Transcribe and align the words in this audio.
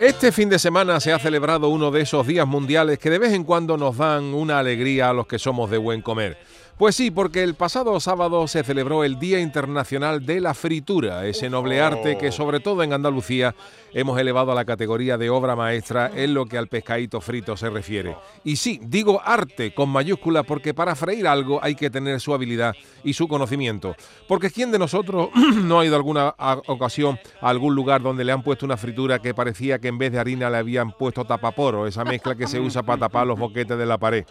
Este 0.00 0.30
fin 0.30 0.48
de 0.48 0.60
semana 0.60 1.00
se 1.00 1.12
ha 1.12 1.18
celebrado 1.18 1.68
uno 1.70 1.90
de 1.90 2.02
esos 2.02 2.24
días 2.24 2.46
mundiales 2.46 3.00
que 3.00 3.10
de 3.10 3.18
vez 3.18 3.32
en 3.32 3.42
cuando 3.42 3.76
nos 3.76 3.96
dan 3.96 4.32
una 4.32 4.60
alegría 4.60 5.10
a 5.10 5.12
los 5.12 5.26
que 5.26 5.40
somos 5.40 5.70
de 5.70 5.78
buen 5.78 6.02
comer. 6.02 6.38
Pues 6.78 6.94
sí, 6.94 7.10
porque 7.10 7.42
el 7.42 7.56
pasado 7.56 7.98
sábado 7.98 8.46
se 8.46 8.62
celebró 8.62 9.02
el 9.02 9.18
Día 9.18 9.40
Internacional 9.40 10.24
de 10.24 10.40
la 10.40 10.54
Fritura, 10.54 11.26
ese 11.26 11.50
noble 11.50 11.80
arte 11.80 12.16
que 12.16 12.30
sobre 12.30 12.60
todo 12.60 12.84
en 12.84 12.92
Andalucía 12.92 13.56
hemos 13.92 14.16
elevado 14.16 14.52
a 14.52 14.54
la 14.54 14.64
categoría 14.64 15.18
de 15.18 15.28
obra 15.28 15.56
maestra 15.56 16.08
en 16.14 16.34
lo 16.34 16.46
que 16.46 16.56
al 16.56 16.68
pescadito 16.68 17.20
frito 17.20 17.56
se 17.56 17.68
refiere. 17.68 18.16
Y 18.44 18.54
sí, 18.54 18.78
digo 18.80 19.20
arte 19.24 19.74
con 19.74 19.88
mayúsculas 19.88 20.46
porque 20.46 20.72
para 20.72 20.94
freír 20.94 21.26
algo 21.26 21.58
hay 21.64 21.74
que 21.74 21.90
tener 21.90 22.20
su 22.20 22.32
habilidad 22.32 22.76
y 23.02 23.12
su 23.12 23.26
conocimiento. 23.26 23.96
Porque 24.28 24.48
¿quién 24.48 24.70
de 24.70 24.78
nosotros 24.78 25.30
no 25.56 25.80
ha 25.80 25.84
ido 25.84 25.96
alguna 25.96 26.36
ocasión 26.68 27.18
a 27.40 27.48
algún 27.48 27.74
lugar 27.74 28.02
donde 28.02 28.22
le 28.22 28.30
han 28.30 28.44
puesto 28.44 28.64
una 28.64 28.76
fritura 28.76 29.18
que 29.18 29.34
parecía 29.34 29.80
que 29.80 29.88
en 29.88 29.98
vez 29.98 30.12
de 30.12 30.20
harina 30.20 30.48
le 30.48 30.58
habían 30.58 30.92
puesto 30.92 31.24
tapaporo, 31.24 31.88
esa 31.88 32.04
mezcla 32.04 32.36
que 32.36 32.46
se 32.46 32.60
usa 32.60 32.84
para 32.84 33.00
tapar 33.00 33.26
los 33.26 33.36
boquetes 33.36 33.76
de 33.76 33.86
la 33.86 33.98
pared? 33.98 34.24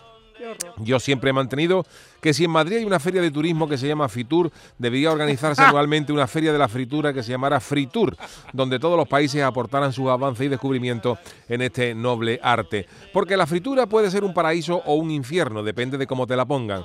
Yo 0.77 0.99
siempre 0.99 1.30
he 1.30 1.33
mantenido 1.33 1.85
que 2.21 2.33
si 2.33 2.45
en 2.45 2.52
Madrid 2.52 2.77
hay 2.77 2.85
una 2.85 2.99
feria 2.99 3.21
de 3.21 3.31
turismo 3.31 3.67
que 3.67 3.77
se 3.77 3.88
llama 3.88 4.09
Fitur, 4.09 4.52
debería 4.77 5.11
organizarse 5.11 5.61
anualmente 5.63 6.13
una 6.13 6.27
feria 6.27 6.52
de 6.52 6.59
la 6.59 6.67
fritura 6.67 7.13
que 7.13 7.23
se 7.23 7.31
llamara 7.31 7.59
Fritur, 7.59 8.16
donde 8.53 8.80
todos 8.80 8.97
los 8.97 9.08
países 9.08 9.43
aportaran 9.43 9.93
sus 9.93 10.08
avances 10.09 10.45
y 10.45 10.49
descubrimientos 10.49 11.17
en 11.47 11.61
este 11.61 11.93
noble 11.95 12.39
arte. 12.41 12.88
Porque 13.13 13.38
la 13.38 13.47
fritura 13.47 13.88
puede 13.88 14.11
ser 14.11 14.23
un 14.23 14.33
paraíso 14.33 14.81
o 14.85 14.95
un 14.95 15.11
infierno, 15.11 15.63
depende 15.63 15.97
de 15.97 16.08
cómo 16.08 16.27
te 16.27 16.35
la 16.35 16.45
pongan. 16.45 16.83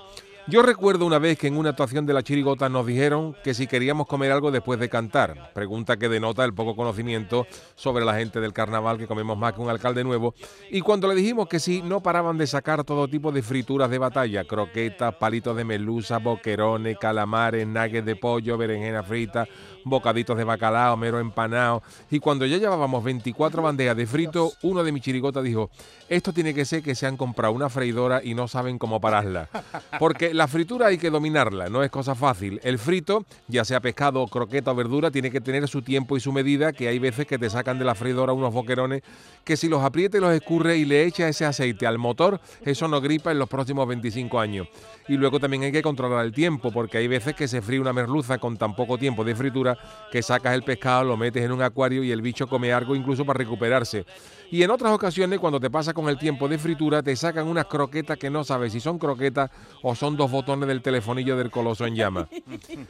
Yo 0.49 0.61
recuerdo 0.63 1.07
una 1.07 1.21
vez 1.21 1.39
que 1.39 1.47
en 1.47 1.57
una 1.57 1.71
actuación 1.71 2.05
de 2.05 2.13
la 2.13 2.25
chirigota 2.25 2.69
nos 2.69 2.85
dijeron 2.85 3.37
que 3.45 3.55
si 3.55 3.69
queríamos 3.69 4.09
comer 4.09 4.33
algo 4.33 4.51
después 4.51 4.81
de 4.81 4.89
cantar, 4.89 5.53
pregunta 5.55 5.97
que 5.97 6.09
denota 6.09 6.45
el 6.45 6.53
poco 6.53 6.75
conocimiento 6.75 7.47
sobre 7.77 8.05
la 8.05 8.15
gente 8.15 8.41
del 8.41 8.53
carnaval 8.53 8.99
que 8.99 9.07
comemos 9.07 9.39
más 9.39 9.53
que 9.53 9.61
un 9.61 9.71
alcalde 9.71 10.03
nuevo, 10.03 10.35
y 10.69 10.81
cuando 10.81 11.07
le 11.07 11.15
dijimos 11.15 11.49
que 11.49 11.61
sí, 11.61 11.81
no 11.85 12.01
paraban 12.01 12.39
de 12.39 12.49
sacar 12.49 12.83
todo 12.83 13.07
tipo 13.07 13.31
de 13.31 13.41
frituras 13.41 13.89
de 13.89 13.99
batalla, 13.99 14.43
croquetas, 14.43 15.15
palitos 15.15 15.57
de 15.57 15.65
melusa, 15.65 16.19
boquerones, 16.19 16.99
calamares, 16.99 17.65
nuggets 17.65 18.05
de 18.05 18.17
pollo, 18.17 18.59
berenjena 18.59 19.05
frita, 19.05 19.47
bocaditos 19.85 20.37
de 20.37 20.43
bacalao, 20.43 20.97
mero 20.97 21.21
empanado, 21.21 21.85
y 22.11 22.19
cuando 22.19 22.47
ya 22.47 22.57
llevábamos 22.57 23.05
24 23.05 23.63
bandejas 23.63 23.97
de 23.97 24.07
frito, 24.09 24.53
uno 24.63 24.83
de 24.83 24.91
mis 24.91 25.03
chirigotas 25.03 25.45
dijo, 25.45 25.71
esto 26.09 26.33
tiene 26.33 26.53
que 26.53 26.65
ser 26.65 26.83
que 26.83 26.97
se 26.97 27.07
han 27.07 27.17
comprado 27.17 27.55
una 27.55 27.69
freidora 27.69 28.21
y 28.25 28.35
no 28.35 28.49
saben 28.49 28.79
cómo 28.79 29.01
pararla, 29.01 29.49
porque 30.01 30.32
la 30.33 30.49
fritura 30.49 30.87
hay 30.87 30.99
que 30.99 31.11
dominarla, 31.11 31.69
no 31.69 31.83
es 31.83 31.91
cosa 31.91 32.15
fácil. 32.15 32.61
El 32.63 32.79
frito, 32.79 33.25
ya 33.49 33.65
sea 33.65 33.81
pescado, 33.81 34.27
croqueta 34.27 34.71
o 34.71 34.75
verdura, 34.75 35.11
tiene 35.11 35.31
que 35.31 35.41
tener 35.41 35.67
su 35.69 35.83
tiempo 35.83 36.17
y 36.17 36.21
su 36.21 36.33
medida, 36.33 36.73
que 36.73 36.89
hay 36.89 36.99
veces 36.99 37.27
que 37.27 37.39
te 37.39 37.51
sacan 37.51 37.79
de 37.79 37.85
la 37.85 37.95
freidora 37.95 38.33
unos 38.33 38.53
boquerones 38.53 39.03
que 39.45 39.57
si 39.57 39.69
los 39.69 39.83
apriete, 39.83 40.21
los 40.21 40.33
escurre 40.33 40.77
y 40.77 40.85
le 40.85 41.05
echa 41.05 41.29
ese 41.29 41.45
aceite 41.45 41.87
al 41.87 41.99
motor, 41.99 42.41
eso 42.65 42.89
no 42.89 43.01
gripa 43.01 43.33
en 43.33 43.39
los 43.39 43.49
próximos 43.49 43.87
25 43.89 44.39
años. 44.39 44.69
Y 45.09 45.17
luego 45.17 45.41
también 45.41 45.65
hay 45.65 45.73
que 45.73 45.83
controlar 45.83 46.25
el 46.25 46.33
tiempo, 46.33 46.71
porque 46.71 46.99
hay 46.99 47.09
veces 47.09 47.35
que 47.35 47.49
se 47.49 47.61
fríe 47.61 47.81
una 47.81 47.93
merluza 47.93 48.39
con 48.39 48.57
tan 48.57 48.75
poco 48.77 48.99
tiempo 48.99 49.25
de 49.25 49.35
fritura 49.35 49.77
que 50.11 50.23
sacas 50.23 50.55
el 50.55 50.63
pescado, 50.63 51.05
lo 51.05 51.17
metes 51.17 51.43
en 51.43 51.53
un 51.53 51.63
acuario 51.63 52.05
y 52.05 52.13
el 52.13 52.23
bicho 52.23 52.47
come 52.47 52.73
algo 52.73 52.95
incluso 52.95 53.25
para 53.25 53.39
recuperarse. 53.39 54.07
Y 54.53 54.63
en 54.63 54.71
otras 54.71 54.93
ocasiones, 54.93 55.41
cuando 55.41 55.59
te 55.59 55.71
pasa 55.71 55.95
con 55.95 56.11
el 56.11 56.19
tiempo 56.19 56.47
de 56.47 56.59
fritura, 56.59 57.03
te 57.03 57.17
sacan 57.17 57.49
unas 57.49 57.65
croquetas 57.65 58.19
que 58.19 58.29
no 58.29 58.45
sabes 58.45 58.73
si 58.73 58.81
son 58.81 58.99
croquetas 58.99 59.51
o 59.83 59.95
son 59.95 60.15
dos 60.23 60.31
botones 60.31 60.69
del 60.69 60.83
telefonillo 60.83 61.37
del 61.37 61.51
coloso 61.51 61.85
en 61.85 61.97
llama. 61.97 62.29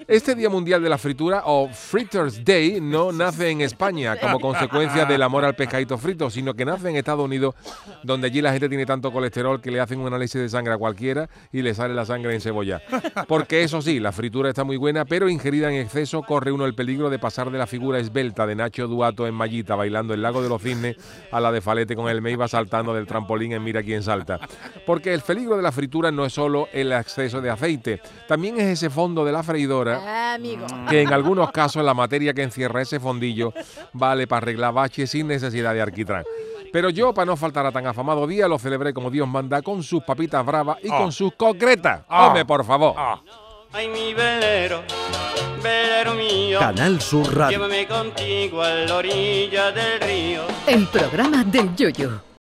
Este 0.06 0.34
Día 0.34 0.50
Mundial 0.50 0.82
de 0.82 0.90
la 0.90 0.98
Fritura, 0.98 1.44
o 1.46 1.66
Fritters 1.66 2.44
Day, 2.44 2.78
no 2.78 3.10
nace 3.10 3.48
en 3.48 3.62
España 3.62 4.16
como 4.20 4.38
consecuencia 4.38 5.06
del 5.06 5.22
amor 5.22 5.46
al 5.46 5.54
pescadito 5.54 5.96
frito, 5.96 6.28
sino 6.28 6.52
que 6.52 6.66
nace 6.66 6.90
en 6.90 6.96
Estados 6.96 7.24
Unidos, 7.24 7.54
donde 8.02 8.26
allí 8.26 8.42
la 8.42 8.52
gente 8.52 8.68
tiene 8.68 8.84
tanto 8.84 9.10
colesterol 9.10 9.62
que 9.62 9.70
le 9.70 9.80
hacen 9.80 9.98
un 9.98 10.08
análisis 10.08 10.42
de 10.42 10.48
sangre 10.50 10.74
a 10.74 10.76
cualquiera 10.76 11.30
y 11.50 11.62
le 11.62 11.72
sale 11.72 11.94
la 11.94 12.04
sangre 12.04 12.34
en 12.34 12.42
cebolla. 12.42 12.82
Porque 13.26 13.62
eso 13.62 13.80
sí, 13.80 13.98
la 13.98 14.12
fritura 14.12 14.50
está 14.50 14.62
muy 14.62 14.76
buena, 14.76 15.06
pero 15.06 15.30
ingerida 15.30 15.72
en 15.72 15.80
exceso 15.80 16.20
corre 16.22 16.52
uno 16.52 16.66
el 16.66 16.74
peligro 16.74 17.08
de 17.08 17.18
pasar 17.18 17.50
de 17.50 17.56
la 17.56 17.66
figura 17.66 17.98
esbelta 17.98 18.46
de 18.46 18.56
Nacho 18.56 18.88
Duato 18.88 19.26
en 19.26 19.32
Mallita 19.32 19.74
bailando 19.74 20.12
el 20.12 20.20
lago 20.20 20.42
de 20.42 20.50
los 20.50 20.60
cisnes 20.60 20.96
a 21.30 21.40
la 21.40 21.50
de 21.50 21.62
Falete 21.62 21.96
con 21.96 22.10
el 22.10 22.20
Meiba 22.20 22.46
saltando 22.46 22.92
del 22.92 23.06
trampolín 23.06 23.52
en 23.52 23.64
Mira 23.64 23.82
quién 23.82 24.02
salta. 24.02 24.38
Porque 24.84 25.14
el 25.14 25.22
peligro 25.22 25.56
de 25.56 25.62
la 25.62 25.72
fritura 25.72 26.12
no 26.12 26.26
es 26.26 26.34
solo 26.34 26.68
el 26.74 26.92
exceso 27.22 27.40
de 27.40 27.50
aceite, 27.50 28.00
también 28.28 28.58
es 28.60 28.66
ese 28.68 28.90
fondo 28.90 29.24
de 29.24 29.32
la 29.32 29.42
freidora 29.42 30.00
Ah, 30.04 30.34
amigo. 30.34 30.66
que 30.88 31.02
en 31.02 31.12
algunos 31.12 31.50
casos 31.50 31.84
la 31.84 31.94
materia 31.94 32.32
que 32.34 32.42
encierra 32.42 32.82
ese 32.82 32.98
fondillo 33.00 33.52
vale 33.92 34.26
para 34.26 34.38
arreglar 34.44 34.72
baches 34.74 35.10
sin 35.10 35.26
necesidad 35.28 35.72
de 35.74 35.80
arquitrán. 35.82 36.24
Pero 36.72 36.88
yo, 36.88 37.12
para 37.12 37.26
no 37.26 37.36
faltar 37.36 37.66
a 37.66 37.70
tan 37.72 37.86
afamado 37.86 38.26
día, 38.26 38.48
lo 38.48 38.58
celebré 38.58 38.94
como 38.94 39.10
Dios 39.10 39.28
manda, 39.28 39.60
con 39.60 39.82
sus 39.82 40.02
papitas 40.04 40.44
bravas 40.46 40.78
y 40.82 40.88
con 40.88 41.12
sus 41.12 41.34
concretas. 41.34 42.00
Hombre, 42.08 42.46
por 42.46 42.64
favor. 42.64 42.94
Ay, 43.74 43.88
mi 43.88 44.14
velero, 44.14 44.82
velero 45.62 46.14
mío, 46.14 46.58
Canal 46.58 47.00
Sur 47.00 47.34
Radio. 47.36 47.58
llévame 47.58 47.86
contigo 47.86 48.62
a 48.62 48.70
la 48.70 48.96
orilla 48.96 49.70
del 49.72 50.00
río. 50.00 50.42
El 50.66 50.86
programa 50.88 51.44
del 51.44 51.74
Yoyo. 51.76 52.22